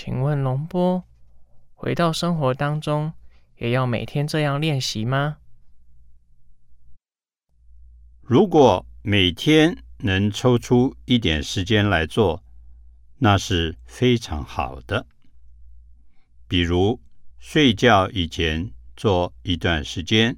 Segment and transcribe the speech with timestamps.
[0.00, 1.02] 请问龙波，
[1.74, 3.14] 回到生活当中，
[3.56, 5.38] 也要每天这样练习吗？
[8.22, 12.44] 如果每天能抽出一点时间来做，
[13.16, 15.04] 那是非常好的。
[16.46, 17.00] 比如
[17.40, 20.36] 睡觉以前做一段时间，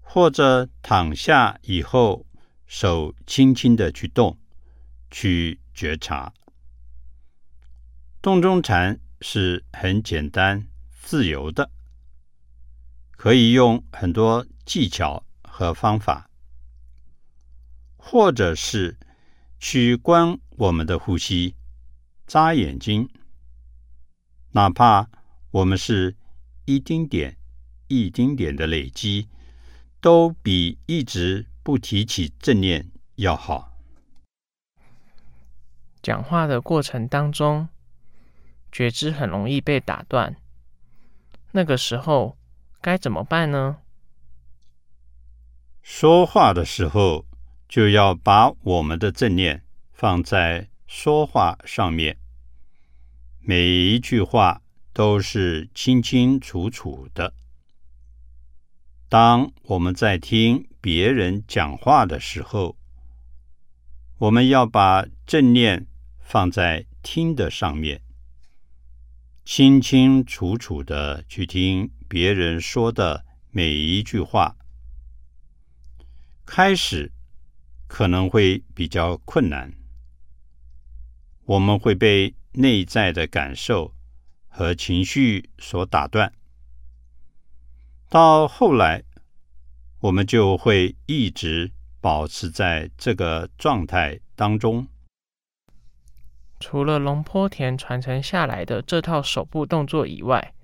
[0.00, 2.24] 或者躺下以后
[2.66, 4.38] 手轻轻的去动，
[5.10, 6.32] 去觉察。
[8.22, 10.66] 洞中禅是很简单、
[11.00, 11.70] 自由的，
[13.12, 16.28] 可以用很多技巧和方法。
[17.96, 18.98] 或者是
[19.58, 21.54] 去观我们的呼吸，
[22.26, 23.08] 眨眼睛，
[24.50, 25.08] 哪怕
[25.50, 26.14] 我们是
[26.66, 27.38] 一丁点、
[27.88, 29.28] 一丁点的累积，
[29.98, 33.72] 都比一直不提起正念要好。
[36.02, 37.68] 讲话的过程当中，
[38.70, 40.36] 觉知很容易被打断，
[41.52, 42.36] 那个时候
[42.80, 43.78] 该怎么办呢？
[45.82, 47.26] 说话的时候。
[47.70, 49.62] 就要把我们的正念
[49.92, 52.16] 放在说话上面，
[53.38, 54.60] 每一句话
[54.92, 57.32] 都是清清楚楚的。
[59.08, 62.76] 当我们在听别人讲话的时候，
[64.18, 65.86] 我们要把正念
[66.18, 68.02] 放在听的上面，
[69.52, 74.54] 清清楚楚的去听别人说的每一句话。
[76.46, 77.10] 开始。
[77.88, 79.72] 可能会比较困难，
[81.46, 83.92] 我们会被内在的感受
[84.46, 86.32] 和情绪所打断。
[88.08, 89.02] 到后来，
[89.98, 94.86] 我们就会一直保持在这个状态当中。
[96.60, 100.54] 除了龙坡田传承下来的这套手部动作以外，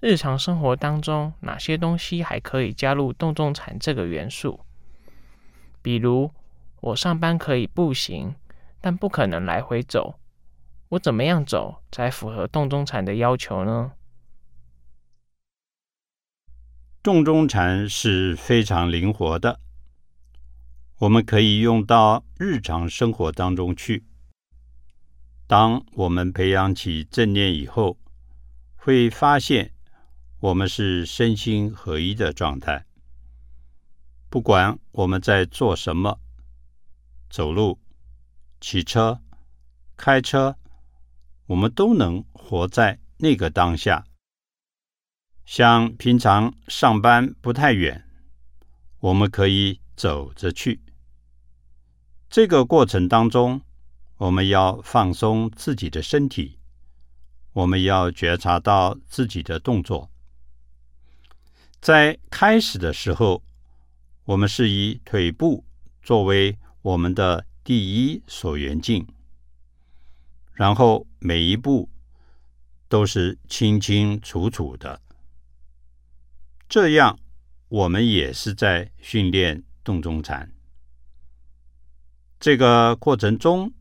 [0.00, 4.60] 日常生活当中哪些东西还可以加入动中禅这个元素？
[5.82, 6.30] 比如。
[6.84, 8.34] 我上班可以步行，
[8.78, 10.20] 但不可能来回走。
[10.90, 13.92] 我怎么样走才符合洞中禅的要求呢？
[17.02, 19.60] 动中禅是非常灵活的，
[20.98, 24.04] 我们可以用到日常生活当中去。
[25.46, 27.98] 当我们培养起正念以后，
[28.76, 29.72] 会发现
[30.40, 32.86] 我们是身心合一的状态。
[34.28, 36.20] 不管我们在做什么。
[37.30, 37.80] 走路、
[38.60, 39.20] 骑车、
[39.96, 40.56] 开车，
[41.46, 44.04] 我们都能活在那个当下。
[45.44, 48.08] 像平常上班不太远，
[49.00, 50.80] 我们可以走着去。
[52.30, 53.60] 这个过程当中，
[54.16, 56.58] 我们要放松自己的身体，
[57.52, 60.10] 我们要觉察到自己的动作。
[61.80, 63.42] 在开始的时候，
[64.24, 65.64] 我们是以腿部
[66.02, 66.58] 作为。
[66.84, 69.06] 我们的第一所缘境，
[70.52, 71.88] 然后每一步
[72.90, 75.00] 都是清清楚楚的，
[76.68, 77.18] 这样
[77.68, 80.52] 我们也是在训练动中禅。
[82.38, 83.72] 这个过程中，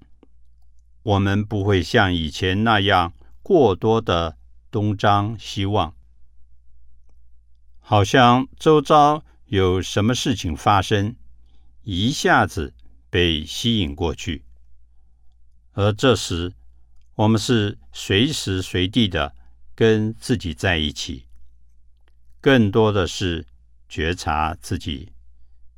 [1.04, 4.38] 我们不会像以前那样过多的
[4.72, 5.94] 东张西望，
[7.80, 11.16] 好像周遭有什么事情发生，
[11.84, 12.74] 一下子。
[13.14, 14.44] 被吸引过去，
[15.74, 16.52] 而这时
[17.14, 19.36] 我们是随时随地的
[19.76, 21.28] 跟自己在一起，
[22.42, 23.46] 更多的是
[23.88, 25.14] 觉察自己，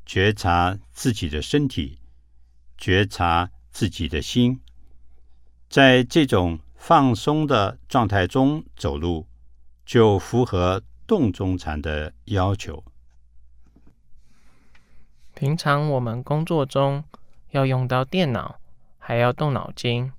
[0.05, 1.99] 觉察自己的身体，
[2.77, 4.61] 觉察自己的心，
[5.75, 9.27] 在这种放松的状态中走路，
[9.85, 12.81] 就符合动中禅的要求。
[15.33, 17.03] 平常我们工作中。
[17.51, 18.59] 要用到电脑，
[18.97, 20.11] 还要动脑筋，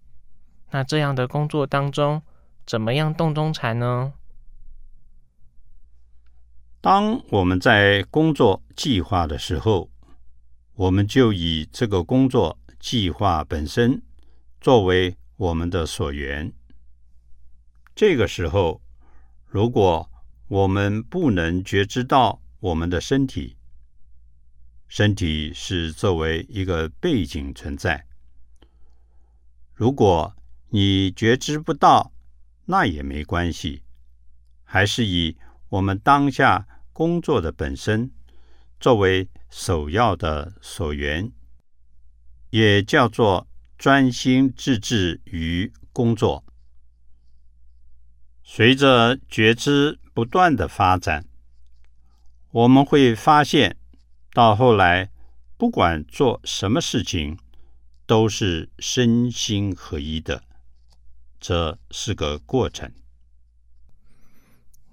[0.70, 2.22] 那这样的工作当中，
[2.66, 4.12] 怎么样动中禅呢？
[6.82, 9.88] 当我们在工作计划的时候，
[10.74, 14.02] 我们就以这个工作计划本身
[14.60, 16.52] 作为我们的所缘。
[17.94, 18.80] 这个时候，
[19.46, 20.10] 如果
[20.48, 23.56] 我们不能觉知到我们的身体，
[24.88, 28.06] 身体是作为一个背景存在。
[29.74, 30.34] 如果
[30.70, 32.12] 你觉知不到，
[32.64, 33.82] 那也没关系，
[34.64, 35.36] 还是以
[35.68, 38.10] 我们当下工作的本身
[38.80, 41.30] 作为首要的所缘，
[42.50, 43.45] 也叫做
[43.78, 46.44] 专心致志于工作。
[48.42, 51.26] 随着觉知不断的发展，
[52.50, 53.76] 我们会发现，
[54.32, 55.10] 到后来，
[55.56, 57.38] 不管做什么事情，
[58.06, 60.42] 都是身心合一的。
[61.40, 62.90] 这是个过程。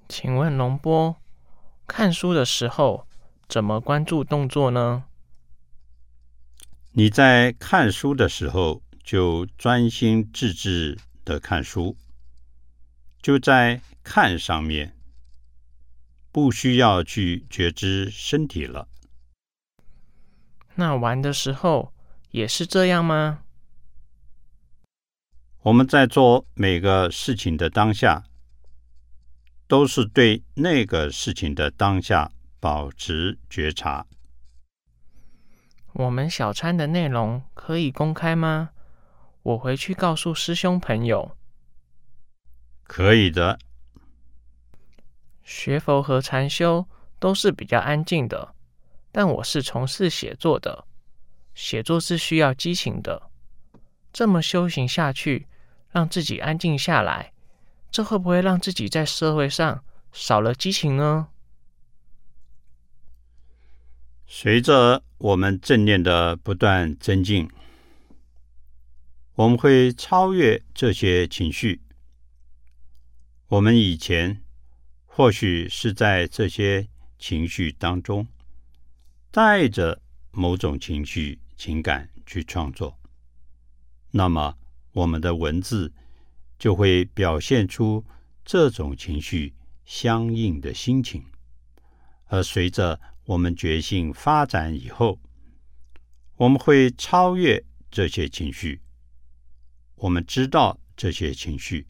[0.09, 1.15] 请问龙波，
[1.87, 3.07] 看书的时候
[3.47, 5.05] 怎么关注动作呢？
[6.95, 10.95] 你在看书的时候，就专心致志
[11.25, 11.97] 的看书，
[13.19, 14.95] 就在看上面，
[16.31, 18.87] 不需要去觉知身体了。
[20.75, 21.91] 那玩的时候
[22.29, 23.39] 也是这样吗？
[25.63, 28.23] 我们在做每个事情的当下，
[29.67, 34.05] 都是对那个事情的当下保持觉察。
[35.93, 38.71] 我们小餐的内容可以公开吗？
[39.43, 41.37] 我回去告诉师兄朋友。
[42.83, 43.59] 可以的。
[45.43, 46.87] 学佛和禅修
[47.19, 48.55] 都是比较安静的，
[49.11, 50.85] 但我是从事写作的，
[51.53, 53.29] 写作是需要激情的。
[54.11, 55.47] 这么修行下去，
[55.91, 57.33] 让自己安静下来，
[57.91, 61.27] 这会不会让自己在社会上少了激情呢？
[64.25, 67.47] 随着我们正念的不断增进，
[69.35, 71.81] 我们会超越这些情绪。
[73.47, 74.41] 我们以前
[75.05, 76.87] 或许是在这些
[77.19, 78.27] 情绪当中，
[79.29, 82.97] 带着某种情绪情感去创作，
[84.11, 84.57] 那么
[84.93, 85.93] 我们的文字
[86.57, 88.03] 就会表现出
[88.43, 89.53] 这种情绪
[89.85, 91.23] 相应的心情，
[92.25, 92.99] 而随着。
[93.25, 95.17] 我们觉性发展以后，
[96.35, 98.81] 我们会超越这些情绪。
[99.95, 101.87] 我们知道这些情绪，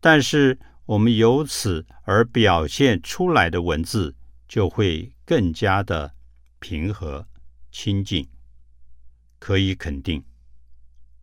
[0.00, 4.16] 但是我们由此而表现出来的文字
[4.48, 6.14] 就会更加的
[6.58, 7.28] 平和、
[7.70, 8.26] 清净。
[9.38, 10.24] 可以肯定，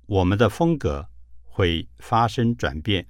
[0.06, 1.10] 我们的风格
[1.44, 3.08] 会发生转变，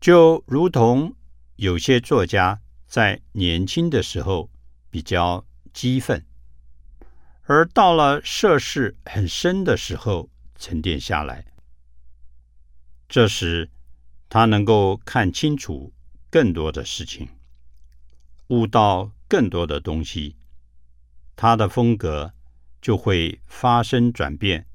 [0.00, 1.14] 就如同
[1.54, 4.50] 有些作家在年轻的时候。
[4.90, 6.24] 比较激愤，
[7.42, 11.44] 而到了涉世很深的时候沉淀下来，
[13.08, 13.70] 这时
[14.28, 15.92] 他能够看清楚
[16.30, 17.28] 更多的事情，
[18.48, 20.36] 悟到更多的东西，
[21.34, 22.32] 他的风格
[22.80, 24.66] 就会发生转变。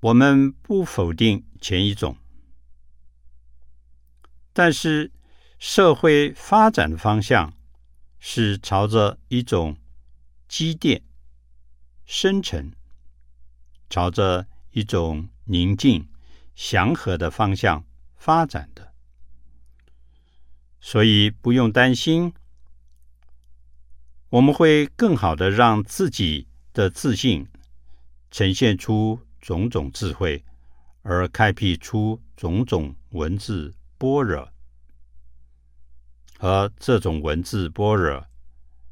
[0.00, 2.16] 我们不否定前一种，
[4.52, 5.10] 但是。
[5.66, 7.54] 社会发展的方向
[8.18, 9.78] 是朝着一种
[10.46, 11.02] 积淀、
[12.04, 12.70] 深沉，
[13.88, 16.06] 朝着一种宁静、
[16.54, 17.82] 祥和的方向
[18.14, 18.92] 发展的，
[20.80, 22.34] 所以不用担心，
[24.28, 27.48] 我们会更好的让自己的自信
[28.30, 30.44] 呈现出种种智慧，
[31.00, 34.53] 而开辟出种种文字般若。
[36.38, 38.26] 而这种文字般若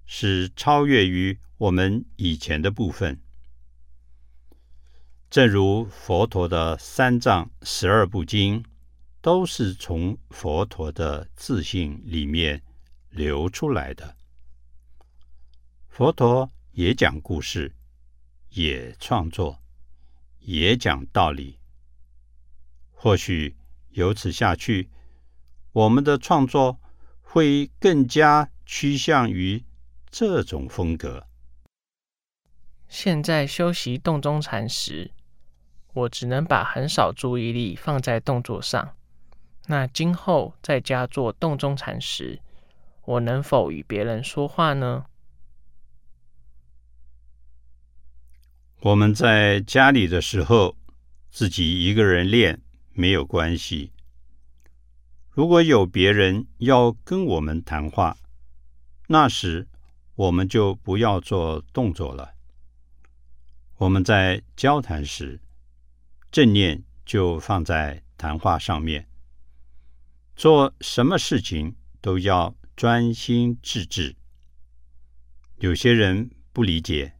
[0.07, 3.21] 是超越于我们以前的部分，
[5.29, 8.65] 正如佛陀的三藏十二部经，
[9.21, 12.63] 都是从佛陀的自信里面
[13.11, 14.17] 流出来的。
[15.89, 17.75] 佛陀也讲故事，
[18.51, 19.63] 也创作，
[20.41, 21.59] 也讲道理。
[22.93, 23.57] 或许
[23.91, 24.89] 由此下去，
[25.73, 26.79] 我们的创作。
[27.33, 29.65] 会更加趋向于
[30.11, 31.27] 这种风格。
[32.91, 35.13] 现在修习动中禅时，
[35.95, 38.95] 我只能把很少注意力放在动作上。
[39.69, 42.39] 那今后在家做动中禅时，
[43.07, 45.07] 我能否与别人说话呢？
[48.81, 50.77] 我们在家里的时候，
[51.31, 52.61] 自己一个人练
[52.93, 53.91] 没有关系。
[55.35, 58.19] 如果有别人要跟我们谈话，
[59.07, 59.67] 那时
[60.15, 62.35] 我们就不要做动作了。
[63.79, 65.41] 我们在交谈时，
[66.31, 69.09] 正念就放在谈话上面。
[70.37, 74.15] 做什么事情都要专心致志。
[75.61, 77.15] 有些人不理解，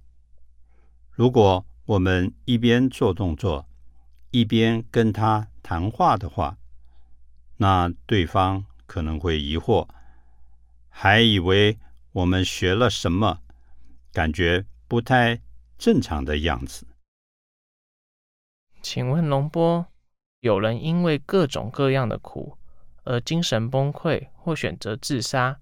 [1.11, 3.67] 如果我们一边做动作，
[4.31, 6.59] 一边跟他谈话的话。
[7.57, 9.89] 那对方可能会疑惑，
[10.89, 11.79] 还以为
[12.13, 13.39] 我们学了什么，
[14.13, 15.41] 感觉不太
[15.79, 16.87] 正常的样子。
[18.83, 19.87] 请问龙波，
[20.41, 22.59] 有人因为各种各样的苦
[23.05, 25.59] 而精神崩溃或选择自杀。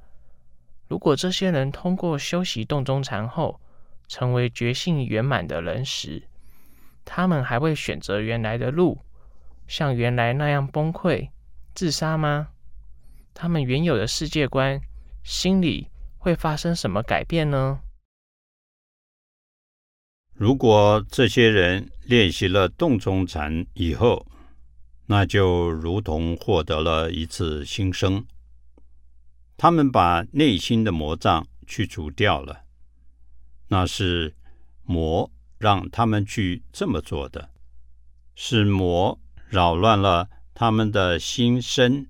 [0.88, 3.61] 如果这些人通过修习洞中禅后，
[4.09, 6.25] 成为觉性圆满的人时，
[7.04, 8.99] 他们还会选择原来的路，
[9.68, 11.28] 像原来那样崩溃、
[11.74, 12.48] 自杀吗？
[13.32, 14.80] 他们原有的世界观、
[15.22, 17.80] 心理会发生什么改变呢？
[20.34, 24.26] 如果这些人练习了洞中禅以后，
[25.06, 28.26] 那就如同获得了一次新生。
[29.56, 32.64] 他们把内心的魔障去除掉了。
[33.68, 34.34] 那是
[34.82, 37.50] 魔让他们去这么做的，
[38.34, 42.07] 是魔扰乱了他们的心身。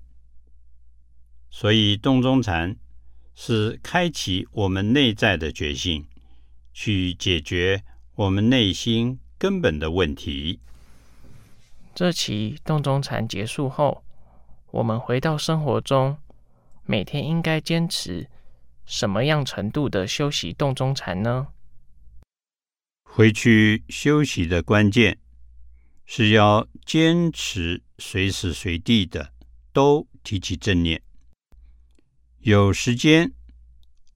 [1.49, 2.75] 所以洞中禅
[3.35, 6.05] 是开启我们内在的觉性，
[6.73, 7.83] 去解决
[8.15, 10.59] 我们内心根本的问题。
[11.93, 14.03] 这期洞中禅结束后，
[14.71, 16.17] 我们回到生活中，
[16.85, 18.29] 每天应该坚持。
[18.85, 21.47] 什么样程度的休息洞中禅呢？
[23.03, 25.17] 回去休息的关键
[26.05, 29.31] 是要坚持，随时随地的
[29.71, 30.99] 都提起正念。
[32.39, 33.31] 有时间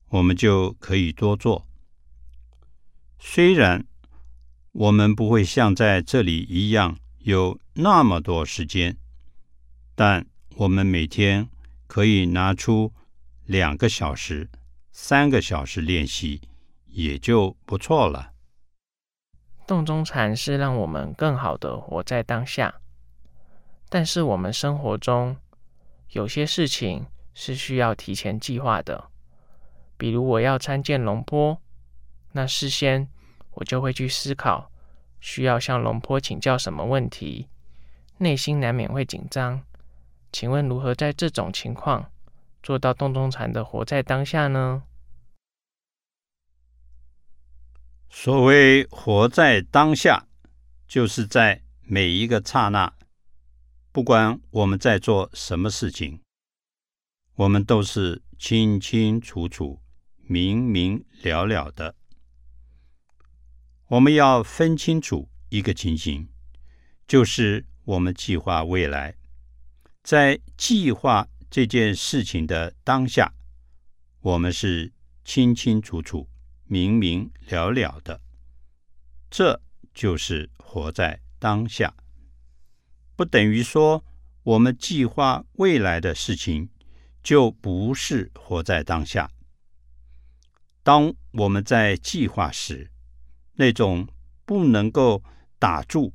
[0.10, 1.68] 我们就可以多做。
[3.20, 3.86] 虽然
[4.72, 8.98] 我们不会像在这里一样有那么多时间，
[9.94, 10.26] 但
[10.56, 11.48] 我们每天
[11.86, 12.92] 可以拿出
[13.46, 14.50] 两个小时。
[14.92, 16.42] 三个小时练习
[16.88, 18.32] 也就不错了。
[19.68, 22.74] 洞中禅是让我们更好的活在当下，
[23.96, 25.38] 但是我们生活中
[26.10, 29.10] 有些事情是需要提前计划的。
[29.96, 31.58] 比如我要参见龙坡，
[32.34, 33.08] 那事先
[33.52, 34.70] 我就会去思考
[35.22, 37.48] 需要向龙坡请教什么问题，
[38.18, 39.64] 内心难免会紧张。
[40.30, 42.12] 请问如何在这种情况？
[42.62, 44.84] 做到洞中禅的活在当下呢？
[48.10, 50.26] 所谓活在当下，
[50.86, 52.94] 就是在每一个刹那，
[53.96, 56.20] 不管我们在做什么事情，
[57.36, 59.80] 我们都是清清楚楚、
[60.18, 61.96] 明明了了的。
[63.88, 66.28] 我们要分清楚一个情形，
[67.08, 69.16] 就是我们计划未来，
[70.04, 71.30] 在计划。
[71.50, 73.34] 这件事情的当下，
[74.20, 74.92] 我们是
[75.24, 76.28] 清清楚楚、
[76.66, 78.20] 明明了了的，
[79.30, 79.62] 这
[79.94, 81.94] 就是活在当下。
[83.16, 84.04] 不等于说
[84.44, 86.70] 我们计划未来的事情
[87.24, 89.30] 就不是活在当下。
[90.84, 92.92] 当我们在计划时，
[93.54, 94.08] 那种
[94.46, 95.24] 不能够
[95.58, 96.14] 打住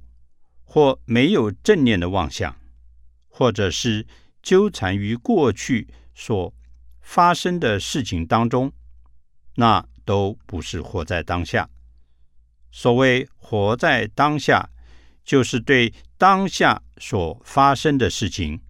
[0.64, 2.57] 或没有正念的妄想，
[3.28, 4.07] 或者是。
[4.42, 6.54] 纠缠于过去所
[7.02, 8.73] 发生的事情当中，
[9.57, 11.69] 那都不是活在当下。
[12.71, 14.71] 所谓活在当下，
[15.25, 18.61] 就是对当下所发生的事情，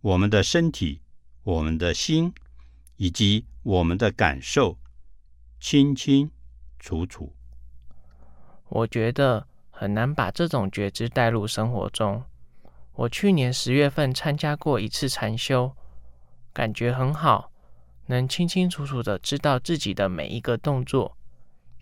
[0.00, 1.00] 我们的身体、
[1.42, 2.32] 我们的心
[2.96, 4.78] 以及我们的感受，
[5.60, 6.30] 清清
[6.78, 7.34] 楚楚。
[8.68, 12.24] 我觉得很难把这种觉知带入生活中。
[12.94, 15.76] 我去年十月份参加过一次禅修，
[16.52, 17.52] 感觉很好，
[18.06, 21.16] 能清清楚楚的知道自己的每一个动作，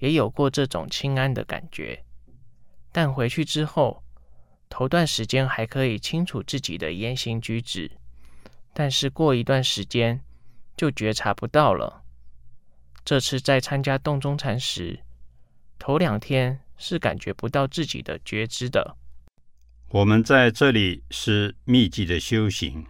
[0.00, 2.04] 也有过这种清安的感觉。
[2.93, 4.03] 但回去之后，
[4.68, 7.90] 头段时间还可以清楚自己的言行举止，
[8.73, 10.21] 但是过一段时间
[10.76, 12.02] 就觉察不到了。
[13.04, 15.00] 这次在参加洞中禅时，
[15.78, 18.97] 头两天是感觉不到自己的觉知的。
[19.90, 22.85] 我们在这里是密集的修行，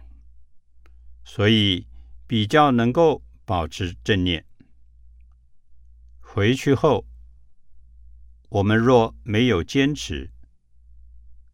[1.23, 1.85] 所以
[2.25, 4.43] 比较能够保持正念。
[6.19, 7.05] 回去后，
[8.49, 10.31] 我们若没有坚持，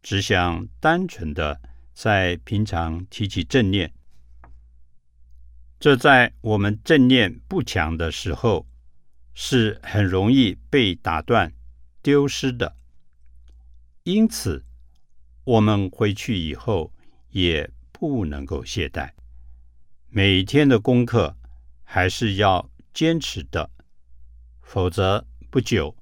[0.02, 1.60] 只想单纯的
[1.94, 3.92] 在平常提起正念，
[5.78, 8.66] 这在我们正念不强的时候，
[9.32, 11.52] 是很容易被打断、
[12.02, 12.76] 丢失的。
[14.02, 14.64] 因此。
[15.44, 16.92] 我们回去以后
[17.30, 19.10] 也不能够懈怠，
[20.08, 21.36] 每天的功课
[21.82, 23.68] 还是要坚持的，
[24.60, 25.96] 否则不久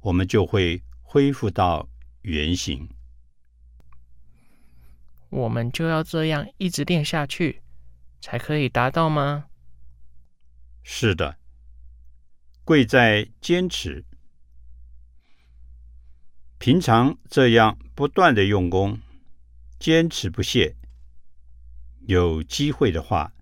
[0.00, 1.88] 我们就会恢复到
[2.20, 2.86] 原形。
[5.34, 7.60] 我们就要这样一直练下去，
[8.20, 9.46] 才可以达到吗？
[10.84, 11.36] 是的，
[12.62, 14.04] 贵在坚持。
[16.58, 19.00] 平常这样不断的用功，
[19.80, 20.76] 坚持不懈，
[22.06, 23.32] 有机会的话，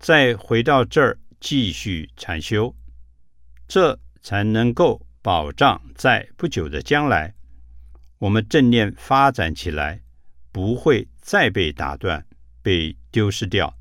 [0.00, 2.74] 再回到这儿继续禅修，
[3.68, 7.32] 这才能够保障在不久的将来，
[8.18, 10.02] 我们正念发展起来，
[10.50, 12.24] 不会再被打断、
[12.62, 13.74] 被丢失掉。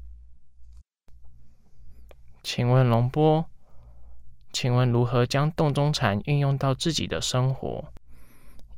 [2.44, 3.46] 请问龙波，
[4.52, 7.94] 请问如何将洞中禅运用到自己的生活？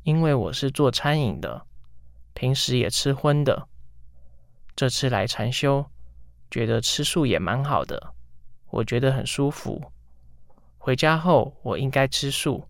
[0.03, 1.65] 因为我是做餐饮的，
[2.35, 3.67] 平时也吃荤的。
[4.75, 5.89] 这次来禅修，
[6.51, 8.13] 觉得吃素也蛮好的，
[8.69, 9.91] 我觉得很舒服。
[10.77, 12.67] 回家后我应该吃素，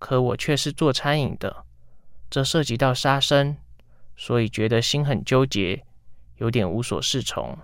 [0.00, 1.64] 可我却是做餐饮的，
[2.28, 3.56] 这涉及到杀生，
[4.16, 5.84] 所以觉得心很纠结，
[6.36, 7.58] 有点无所适从。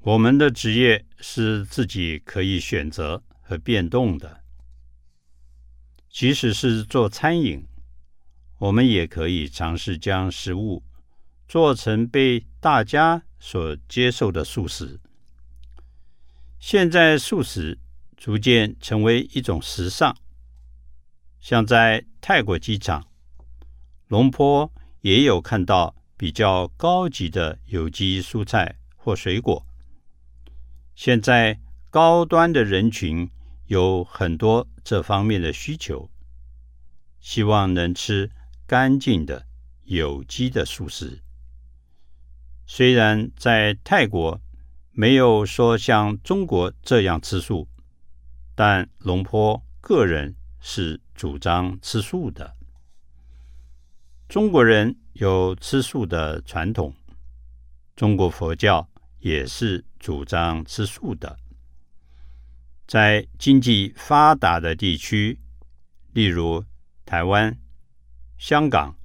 [0.00, 4.40] 我们的职业是自己可以选择和变动的，
[6.08, 7.66] 即使是做餐饮，
[8.58, 10.82] 我们也可以尝试将食物
[11.46, 14.98] 做成被大家所接受的素食。
[16.58, 17.78] 现在素食
[18.16, 20.16] 逐渐成为一种时尚，
[21.40, 23.06] 像在泰国机场，
[24.08, 24.70] 龙坡
[25.00, 29.66] 也有看到比较高级的有机蔬菜或水果。
[30.94, 33.30] 现在高端的人群
[33.66, 36.10] 有很多这方面的需求，
[37.20, 38.30] 希望能吃
[38.66, 39.46] 干净的
[39.84, 41.22] 有机的素食。
[42.66, 44.40] 虽然在泰国
[44.92, 47.66] 没有说像中国这样吃素，
[48.54, 52.56] 但龙坡个人是主张吃素的。
[54.26, 56.94] 中国人有吃素的传统，
[57.94, 58.88] 中国佛教。
[59.18, 61.38] 也是主张吃素的，
[62.86, 65.38] 在经济发达的地区，
[66.14, 66.64] 例如
[67.04, 67.54] 台湾、
[68.38, 68.96] 香港，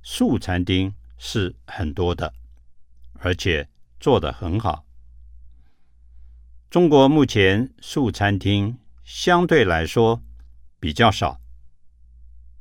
[0.00, 2.32] 素餐厅是很多的，
[3.14, 4.84] 而且做得很好。
[6.70, 10.22] 中国目前素餐厅相对来说
[10.80, 11.40] 比较少，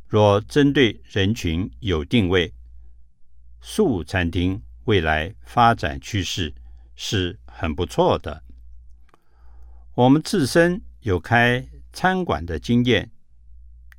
[0.07, 2.53] 若针对人群有定位，
[3.59, 4.61] 素餐厅。
[4.85, 6.51] 未来发展趋势
[6.95, 8.43] 是很不错的。
[9.93, 13.11] 我们自身有开餐馆的经验、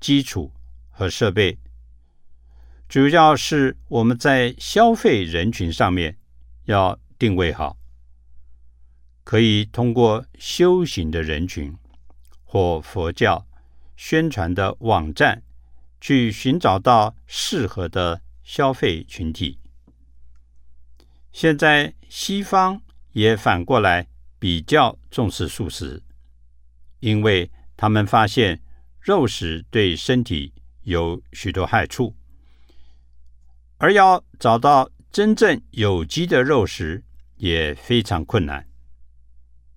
[0.01, 0.53] 基础
[0.91, 1.57] 和设备，
[2.89, 6.19] 主要是我们在消费人群上面
[6.65, 7.79] 要定位好，
[9.23, 11.73] 可以通过修行的人群
[12.43, 13.47] 或佛教
[14.03, 15.43] 宣传的网站
[16.01, 19.59] 去寻找到适合的消费群体。
[21.33, 22.81] 现在西方
[23.13, 24.09] 也反过来
[24.39, 26.03] 比较重视素食，
[27.01, 28.63] 因为他们发现
[28.99, 32.17] 肉食对身体有许多害处，
[33.77, 37.05] 而要找到真正有机的肉食
[37.37, 38.67] 也非常困难。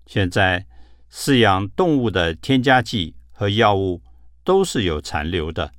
[0.06, 0.66] 现在
[1.12, 4.02] 饲养动物的添加剂和药物
[4.44, 5.72] 都是有残留的，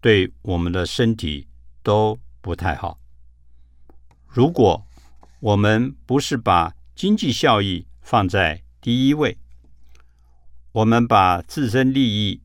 [0.00, 1.48] 对我们的身体
[1.82, 2.98] 都不太好。
[4.28, 4.86] 如果
[5.40, 9.36] 我们不是把经济效益放在第一位，
[10.72, 12.40] 我们把自身利益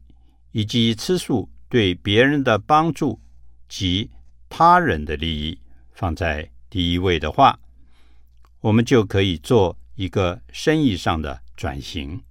[0.52, 3.22] 以及吃素对别人的帮助
[3.68, 4.10] 及
[4.50, 5.62] 他人的利益
[5.94, 7.60] 放在第一位的话，
[8.62, 12.24] 我们就可以做一个生意上的转型。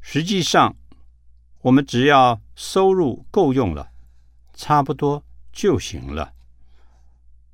[0.00, 0.76] 实际上，
[1.62, 3.92] 我们只要收入够用了，
[4.54, 6.32] 差不多就行了。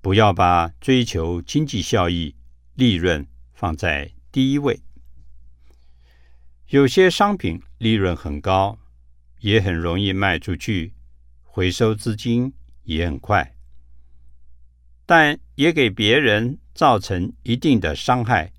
[0.00, 2.36] 不要把追求经济效益、
[2.74, 4.80] 利润放在第一位。
[6.68, 8.78] 有些商品利润很高，
[9.40, 10.94] 也很容易卖出去，
[11.42, 12.52] 回收资金
[12.84, 13.56] 也很快，
[15.04, 18.52] 但也给别人造成一定的伤害，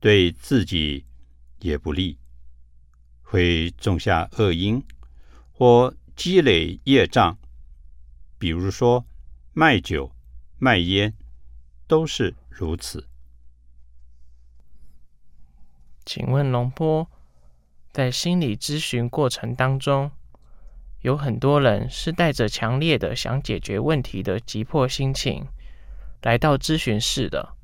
[0.00, 1.04] 对自己
[1.60, 2.18] 也不利，
[3.34, 4.80] 会种下恶因
[5.52, 7.36] 或积累业障。
[8.38, 9.04] 比如说
[9.52, 10.12] 卖酒。
[10.56, 11.12] 卖烟
[11.86, 13.06] 都是如此。
[16.06, 17.06] 请问龙波，
[17.92, 20.10] 在心理咨询过程当中，
[21.02, 25.46] 有很多人是带着强烈的想解决问题的急迫心情
[26.22, 27.54] 来到咨询室的，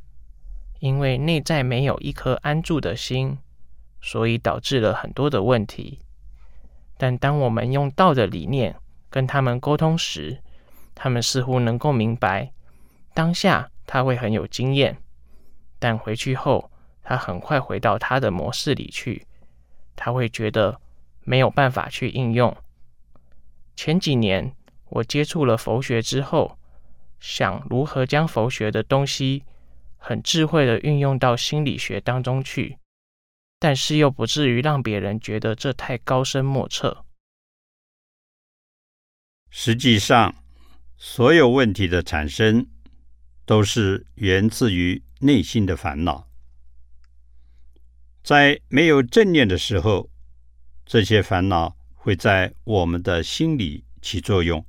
[0.80, 3.38] 因为内在没有一颗安住的心，
[4.00, 6.00] 所以导致了很多的问题。
[6.96, 8.76] 但当我们用道的理念
[9.08, 10.42] 跟他们沟通时，
[10.94, 12.52] 他们似乎能够明白。
[13.14, 14.98] 当下他会很有经验，
[15.78, 16.70] 但回去后
[17.02, 19.26] 他很快回到他的模式里去，
[19.96, 20.80] 他会觉得
[21.24, 22.56] 没有办法去应用。
[23.74, 24.54] 前几年
[24.90, 26.58] 我接触了佛学之后，
[27.18, 29.44] 想如何将佛学的东西
[29.96, 32.78] 很智慧的运用到心理学当中去，
[33.60, 37.04] 但是又不至于让别人觉得这太高深莫测。
[39.50, 40.34] 实际上，
[40.96, 42.66] 所有问题的产生
[43.44, 46.26] 都是源自于内心的烦恼。
[48.22, 50.10] 在没有正念的时候，
[50.86, 54.64] 这些烦恼会在我们的心里起作用，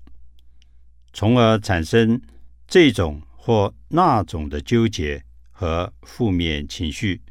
[1.13, 2.21] 从而产生
[2.67, 7.21] 这种或那种的纠结和负面情绪，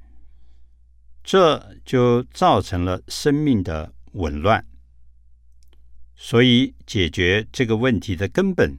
[1.22, 4.66] 这就造成了生命的紊乱。
[6.14, 8.78] 所以，解决这个问题的根本，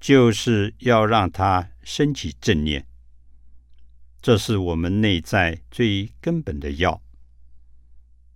[0.00, 2.86] 就是要让他升起正念。
[4.20, 7.00] 这是我们内在最根本的药。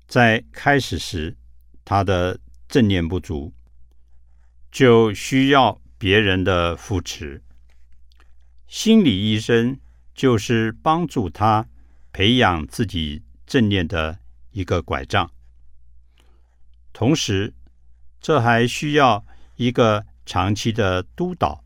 [0.07, 1.37] 在开始时，
[1.85, 3.53] 他的正念不足，
[4.70, 7.42] 就需要别人的扶持。
[8.68, 9.81] 心理医生
[10.14, 11.66] 就是帮助他
[12.12, 14.18] 培养自己正念的
[14.53, 15.31] 一个拐杖，
[16.92, 17.55] 同时。
[18.23, 19.25] 这还需要
[19.57, 21.64] 一个长期的督导。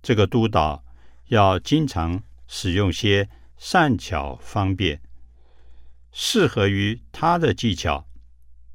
[0.00, 0.84] 这个督导
[1.26, 5.02] 要经常使用些善巧方便、
[6.12, 8.06] 适合于他的技巧，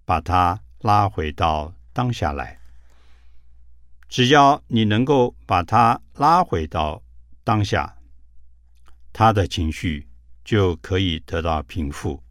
[0.04, 2.60] 把他拉回到当下来。
[4.10, 7.02] 只要你能够把他拉回到
[7.46, 7.98] 当下，
[9.14, 10.07] 他的情绪
[10.48, 12.24] 就可以得到平复。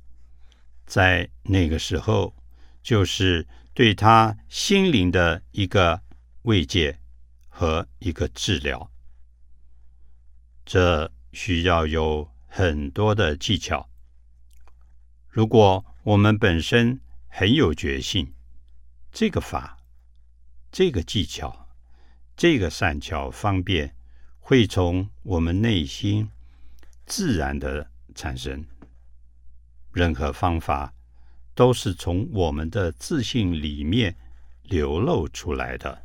[0.87, 2.35] 在那个时候，
[2.83, 3.47] 就是。
[3.77, 6.01] 对他心灵的一个
[6.45, 6.99] 慰藉
[7.51, 8.91] 和一个治疗，
[10.65, 13.91] 这需要有很多的技巧。
[15.29, 16.99] 如果我们本身
[17.29, 18.33] 很有决心，
[19.13, 19.77] 这个法、
[20.73, 21.69] 这个技巧、
[22.35, 23.95] 这个善巧方便，
[24.41, 26.31] 会从我们内心
[27.05, 28.67] 自然的产生。
[29.93, 30.93] 任何方法。
[31.57, 34.15] 都是从我们的自信里面
[34.65, 36.05] 流露出来的。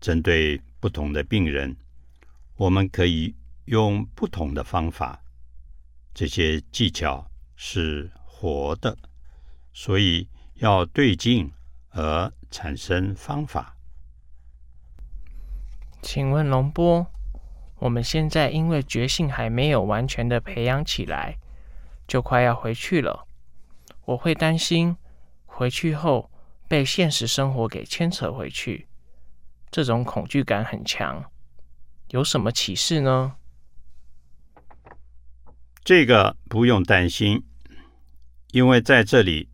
[0.00, 1.76] 针对不同的病人，
[2.56, 5.22] 我们可以用不同的方法。
[6.14, 8.96] 这些技巧是活的，
[9.74, 11.52] 所以要对镜
[11.90, 13.76] 而产生方法。
[16.00, 17.06] 请问龙波，
[17.82, 21.36] 我们现在因为觉性还没有完全的培养起来，
[22.06, 23.26] 就快要回去了。
[24.04, 24.96] 我会担心
[25.46, 26.30] 回去后
[26.68, 28.86] 被现实生活给牵扯回去，
[29.68, 31.24] 这种恐惧感很强。
[32.10, 33.34] 有什么启示呢？
[35.82, 37.42] 这个不用担心，
[38.52, 39.48] 因为在这里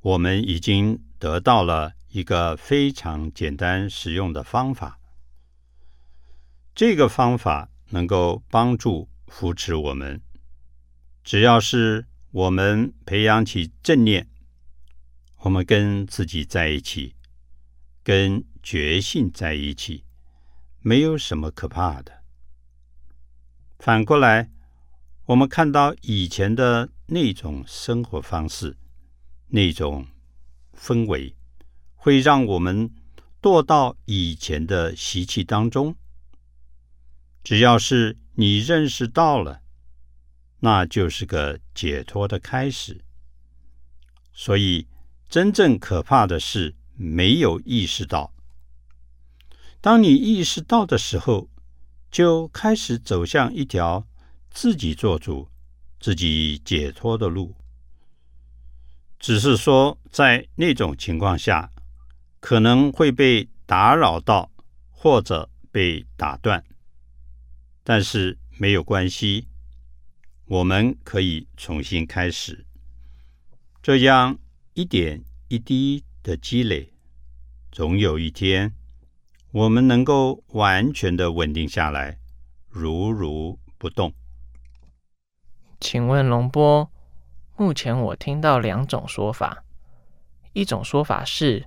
[0.00, 5.00] 我们已经得到了一个非常简单实用的方法。
[6.74, 10.20] 这个方法能够帮助扶持我们，
[11.22, 12.06] 只要是。
[12.34, 14.28] 我们培养起正念，
[15.42, 17.14] 我们跟自己在一起，
[18.02, 20.02] 跟觉性在一起，
[20.80, 22.24] 没有什么可怕的。
[23.78, 24.50] 反过来，
[25.26, 28.76] 我们看到以前的那种生活方式、
[29.46, 30.08] 那种
[30.76, 31.36] 氛围，
[31.94, 32.90] 会让我们
[33.40, 35.94] 堕到以前的习气当中。
[37.44, 39.60] 只要是你认识到了。
[40.60, 43.04] 那就是个解脱的开始。
[44.32, 44.88] 所以，
[45.28, 48.32] 真正可怕的是没有意识到。
[49.82, 51.50] 当你意识到的时候，
[52.10, 54.06] 就开始走向一条
[54.50, 55.50] 自己做主、
[56.00, 57.54] 自己解脱的路。
[59.18, 61.70] 只是说，在那种情况下，
[62.40, 64.50] 可能会被打扰到，
[64.90, 66.64] 或者被打断，
[67.84, 69.46] 但是没有关系。
[70.46, 72.66] 我们可以重新开始，
[73.82, 74.38] 这样
[74.72, 76.92] 一点一滴的积累，
[77.70, 78.74] 总有一天，
[79.52, 82.18] 我们能够完全的稳定下来，
[82.68, 84.12] 如如不动。
[85.80, 86.90] 请问龙波，
[87.56, 89.64] 目前我听到两种说法，
[90.52, 91.66] 一种说法是，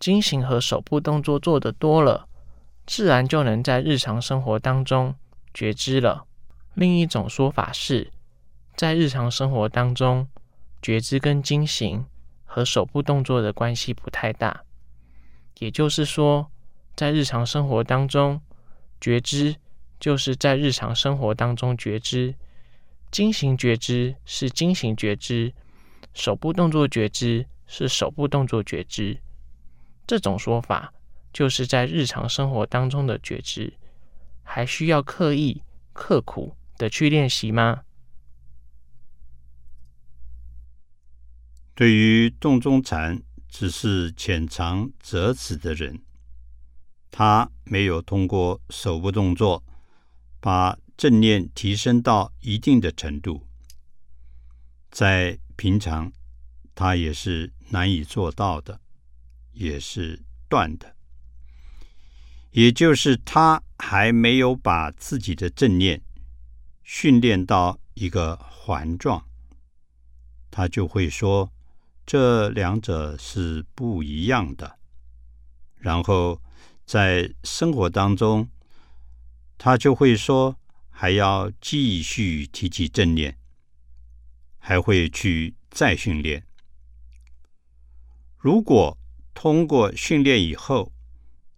[0.00, 2.28] 经行和手部动作做得多了，
[2.86, 5.14] 自然就能在日常生活当中
[5.52, 6.26] 觉知了。
[6.74, 8.10] 另一种说法是，
[8.76, 10.28] 在日常生活当中，
[10.80, 12.06] 觉知跟精行
[12.44, 14.64] 和手部动作的关系不太大。
[15.58, 16.50] 也就是说，
[16.96, 18.40] 在日常生活当中，
[19.00, 19.56] 觉知
[19.98, 22.34] 就是在日常生活当中觉知；
[23.10, 25.52] 精行觉知是精行觉知；
[26.14, 29.18] 手部动作觉知是手部动作觉知。
[30.06, 30.92] 这种说法
[31.32, 33.72] 就是在日常生活当中的觉知，
[34.52, 37.84] 还需要刻意刻苦的去练习吗？
[41.72, 46.00] 对于洞中禅只是浅尝辄止的人，
[47.12, 49.62] 他没有通过手部动作
[50.40, 53.46] 把正念提升到一定的程度，
[54.90, 56.12] 在平常
[56.74, 58.80] 他也是难以做到的，
[59.52, 60.96] 也是断的。
[62.50, 66.00] 也就是他还没有把自己的正念
[66.82, 69.24] 训练到一个环状，
[70.50, 71.52] 他就会说。
[72.06, 74.78] 这两者是不一样的。
[75.76, 76.42] 然后
[76.84, 78.48] 在生活当中，
[79.56, 80.58] 他就会说，
[80.88, 83.38] 还要继续提起正念，
[84.58, 86.44] 还会去再训练。
[88.36, 88.98] 如果
[89.32, 90.92] 通过训练以后，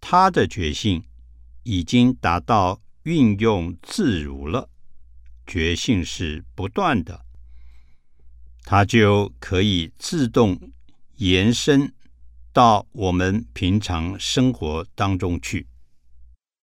[0.05, 1.01] 他的觉性
[1.63, 4.69] 已经达到运用自如了，
[5.47, 7.23] 觉性是不断的。
[8.65, 10.59] 它就可以自动
[11.15, 11.93] 延伸
[12.51, 15.67] 到我们平常生活当中去。